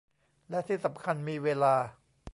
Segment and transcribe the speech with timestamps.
[0.49, 1.75] และที่สำคัญมีเวลา